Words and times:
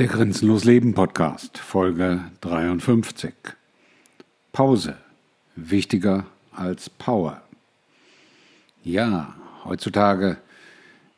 Der 0.00 0.08
Grenzenlos 0.08 0.64
Leben 0.64 0.94
Podcast, 0.94 1.58
Folge 1.58 2.24
53. 2.40 3.34
Pause. 4.50 4.96
Wichtiger 5.56 6.24
als 6.52 6.88
Power. 6.88 7.42
Ja, 8.82 9.34
heutzutage 9.62 10.38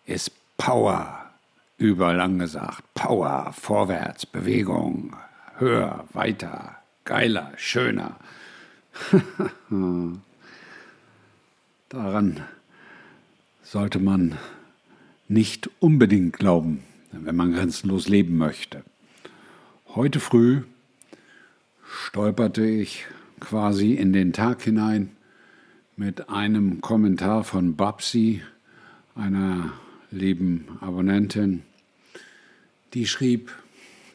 ist 0.04 0.32
Power 0.56 1.30
überall 1.78 2.20
angesagt. 2.20 2.82
Power, 2.94 3.52
vorwärts, 3.56 4.26
Bewegung, 4.26 5.14
höher, 5.58 6.08
weiter, 6.12 6.74
geiler, 7.04 7.52
schöner. 7.58 8.16
Daran 11.88 12.40
sollte 13.62 14.00
man 14.00 14.38
nicht 15.28 15.70
unbedingt 15.78 16.36
glauben 16.36 16.82
wenn 17.12 17.36
man 17.36 17.52
grenzenlos 17.52 18.08
leben 18.08 18.36
möchte. 18.36 18.82
Heute 19.94 20.20
früh 20.20 20.62
stolperte 22.06 22.64
ich 22.64 23.06
quasi 23.40 23.94
in 23.94 24.12
den 24.12 24.32
Tag 24.32 24.62
hinein 24.62 25.10
mit 25.96 26.30
einem 26.30 26.80
Kommentar 26.80 27.44
von 27.44 27.76
Babsi, 27.76 28.42
einer 29.14 29.72
lieben 30.10 30.78
Abonnentin, 30.80 31.62
die 32.94 33.06
schrieb, 33.06 33.52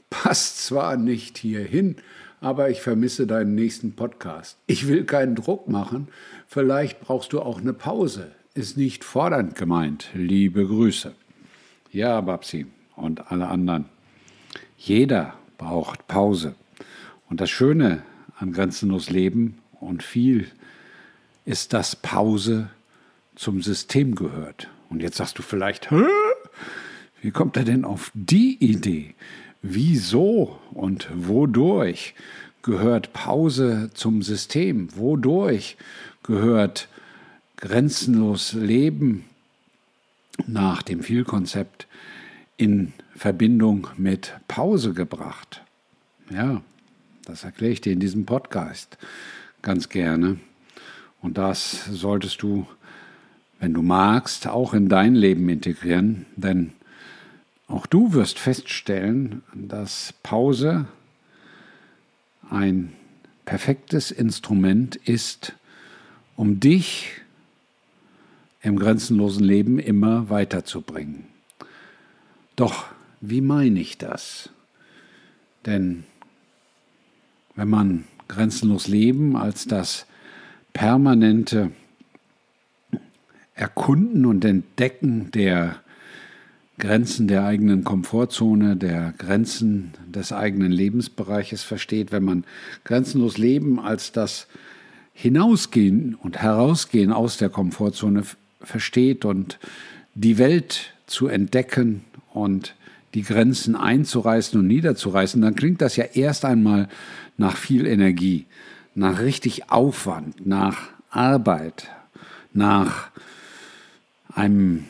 passt 0.09 0.65
zwar 0.65 0.97
nicht 0.97 1.37
hierhin, 1.37 1.97
aber 2.39 2.69
ich 2.69 2.81
vermisse 2.81 3.27
deinen 3.27 3.55
nächsten 3.55 3.93
Podcast. 3.93 4.57
Ich 4.67 4.87
will 4.87 5.05
keinen 5.05 5.35
Druck 5.35 5.67
machen, 5.67 6.07
vielleicht 6.47 7.01
brauchst 7.01 7.33
du 7.33 7.41
auch 7.41 7.59
eine 7.59 7.73
Pause. 7.73 8.31
Ist 8.53 8.77
nicht 8.77 9.03
fordernd 9.03 9.55
gemeint. 9.55 10.09
Liebe 10.15 10.65
Grüße. 10.65 11.13
Ja, 11.91 12.21
Babsi, 12.21 12.65
und 12.97 13.31
alle 13.31 13.47
anderen. 13.47 13.85
Jeder 14.77 15.35
braucht 15.57 16.07
Pause. 16.07 16.55
Und 17.29 17.39
das 17.39 17.49
Schöne 17.49 18.03
an 18.37 18.51
grenzenlos 18.51 19.09
Leben 19.09 19.59
und 19.79 20.03
viel 20.03 20.47
ist, 21.45 21.73
dass 21.73 21.95
Pause 21.95 22.69
zum 23.35 23.61
System 23.61 24.15
gehört. 24.15 24.69
Und 24.89 25.01
jetzt 25.01 25.17
sagst 25.17 25.37
du 25.37 25.41
vielleicht, 25.41 25.91
Hä? 25.91 26.03
wie 27.21 27.31
kommt 27.31 27.55
er 27.55 27.63
denn 27.63 27.85
auf 27.85 28.11
die 28.13 28.57
Idee? 28.59 29.15
Wieso 29.61 30.59
und 30.71 31.07
wodurch 31.13 32.13
gehört 32.61 33.13
Pause 33.13 33.89
zum 33.93 34.21
System? 34.21 34.89
Wodurch 34.95 35.77
gehört 36.23 36.87
grenzenlos 37.57 38.53
Leben 38.53 39.25
nach 40.45 40.83
dem 40.83 41.01
Vielkonzept 41.01 41.87
in 42.57 42.93
Verbindung 43.15 43.87
mit 43.97 44.33
Pause 44.47 44.93
gebracht. 44.93 45.63
Ja, 46.29 46.61
das 47.25 47.43
erkläre 47.43 47.71
ich 47.71 47.81
dir 47.81 47.93
in 47.93 47.99
diesem 47.99 48.25
Podcast 48.25 48.97
ganz 49.61 49.89
gerne. 49.89 50.39
Und 51.21 51.37
das 51.37 51.85
solltest 51.85 52.41
du, 52.41 52.67
wenn 53.59 53.73
du 53.73 53.81
magst, 53.81 54.47
auch 54.47 54.73
in 54.73 54.89
dein 54.89 55.15
Leben 55.15 55.47
integrieren, 55.49 56.25
denn 56.35 56.73
auch 57.67 57.85
du 57.85 58.13
wirst 58.13 58.39
feststellen, 58.39 59.43
dass 59.53 60.13
Pause 60.23 60.85
ein 62.49 62.93
perfektes 63.45 64.11
Instrument 64.11 64.95
ist, 64.95 65.53
um 66.35 66.59
dich 66.59 67.11
im 68.61 68.77
grenzenlosen 68.77 69.43
Leben 69.43 69.79
immer 69.79 70.29
weiterzubringen. 70.29 71.25
Doch 72.57 72.85
wie 73.21 73.39
meine 73.39 73.79
ich 73.79 73.97
das? 73.97 74.49
Denn 75.65 76.03
wenn 77.55 77.69
man 77.69 78.03
grenzenlos 78.27 78.87
Leben 78.87 79.37
als 79.37 79.65
das 79.65 80.05
permanente 80.73 81.71
Erkunden 83.55 84.25
und 84.25 84.43
Entdecken 84.43 85.31
der 85.31 85.77
Grenzen 86.79 87.27
der 87.27 87.45
eigenen 87.45 87.83
Komfortzone, 87.83 88.75
der 88.75 89.13
Grenzen 89.17 89.93
des 90.07 90.31
eigenen 90.31 90.71
Lebensbereiches 90.71 91.63
versteht, 91.63 92.11
wenn 92.11 92.23
man 92.23 92.43
grenzenlos 92.83 93.37
Leben 93.37 93.79
als 93.79 94.11
das 94.11 94.47
Hinausgehen 95.13 96.15
und 96.15 96.37
Herausgehen 96.37 97.11
aus 97.11 97.37
der 97.37 97.49
Komfortzone 97.49 98.23
versteht 98.61 99.25
und 99.25 99.57
die 100.13 100.37
Welt 100.37 100.93
zu 101.07 101.27
entdecken 101.27 102.03
und 102.37 102.75
die 103.13 103.23
Grenzen 103.23 103.75
einzureißen 103.75 104.59
und 104.59 104.67
niederzureißen, 104.67 105.41
dann 105.41 105.55
klingt 105.55 105.81
das 105.81 105.95
ja 105.95 106.05
erst 106.05 106.45
einmal 106.45 106.87
nach 107.37 107.55
viel 107.55 107.85
Energie, 107.85 108.45
nach 108.95 109.19
richtig 109.19 109.71
Aufwand, 109.71 110.45
nach 110.45 110.77
Arbeit, 111.09 111.89
nach 112.53 113.09
einem 114.33 114.85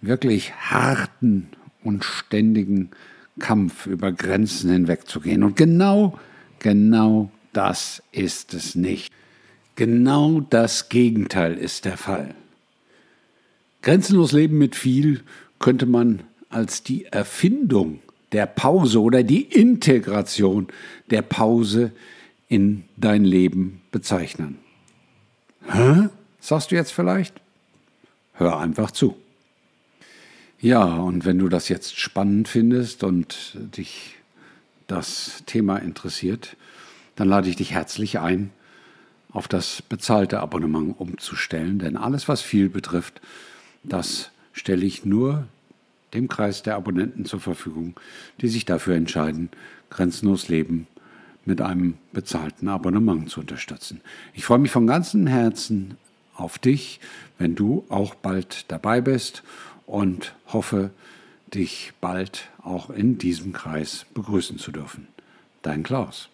wirklich 0.00 0.54
harten 0.54 1.48
und 1.82 2.04
ständigen 2.04 2.90
Kampf 3.38 3.86
über 3.86 4.12
Grenzen 4.12 4.70
hinwegzugehen. 4.70 5.42
Und 5.42 5.56
genau, 5.56 6.18
genau 6.58 7.30
das 7.52 8.02
ist 8.12 8.54
es 8.54 8.74
nicht. 8.74 9.12
Genau 9.74 10.40
das 10.40 10.88
Gegenteil 10.88 11.54
ist 11.54 11.84
der 11.84 11.98
Fall. 11.98 12.34
Grenzenlos 13.82 14.32
Leben 14.32 14.58
mit 14.58 14.74
viel 14.74 15.22
könnte 15.58 15.86
man 15.86 16.22
als 16.56 16.82
die 16.82 17.04
Erfindung 17.04 18.00
der 18.32 18.46
Pause 18.46 19.02
oder 19.02 19.22
die 19.22 19.42
Integration 19.42 20.68
der 21.10 21.20
Pause 21.20 21.92
in 22.48 22.84
dein 22.96 23.26
Leben 23.26 23.82
bezeichnen. 23.90 24.58
Hä? 25.70 26.08
Sagst 26.40 26.70
du 26.70 26.74
jetzt 26.74 26.92
vielleicht? 26.92 27.34
Hör 28.32 28.58
einfach 28.58 28.90
zu. 28.90 29.16
Ja, 30.58 30.84
und 30.84 31.26
wenn 31.26 31.38
du 31.38 31.50
das 31.50 31.68
jetzt 31.68 31.98
spannend 31.98 32.48
findest 32.48 33.04
und 33.04 33.58
dich 33.76 34.14
das 34.86 35.42
Thema 35.44 35.76
interessiert, 35.76 36.56
dann 37.16 37.28
lade 37.28 37.50
ich 37.50 37.56
dich 37.56 37.72
herzlich 37.72 38.18
ein, 38.18 38.50
auf 39.30 39.46
das 39.46 39.82
bezahlte 39.82 40.40
Abonnement 40.40 40.98
umzustellen, 40.98 41.78
denn 41.78 41.98
alles, 41.98 42.28
was 42.28 42.40
viel 42.40 42.70
betrifft, 42.70 43.20
das 43.82 44.30
stelle 44.54 44.86
ich 44.86 45.04
nur 45.04 45.46
dem 46.16 46.28
Kreis 46.28 46.62
der 46.62 46.76
Abonnenten 46.76 47.24
zur 47.24 47.40
Verfügung, 47.40 47.94
die 48.40 48.48
sich 48.48 48.64
dafür 48.64 48.96
entscheiden, 48.96 49.50
grenzenlos 49.90 50.48
Leben 50.48 50.86
mit 51.44 51.60
einem 51.60 51.94
bezahlten 52.12 52.68
Abonnement 52.68 53.30
zu 53.30 53.40
unterstützen. 53.40 54.00
Ich 54.34 54.44
freue 54.44 54.58
mich 54.58 54.72
von 54.72 54.86
ganzem 54.86 55.26
Herzen 55.26 55.96
auf 56.34 56.58
dich, 56.58 57.00
wenn 57.38 57.54
du 57.54 57.84
auch 57.88 58.14
bald 58.14 58.64
dabei 58.68 59.00
bist 59.00 59.42
und 59.86 60.34
hoffe, 60.48 60.90
dich 61.54 61.92
bald 62.00 62.48
auch 62.62 62.90
in 62.90 63.18
diesem 63.18 63.52
Kreis 63.52 64.06
begrüßen 64.14 64.58
zu 64.58 64.72
dürfen. 64.72 65.06
Dein 65.62 65.82
Klaus. 65.82 66.28